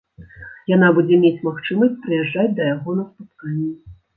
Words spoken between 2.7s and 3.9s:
яго на спатканні.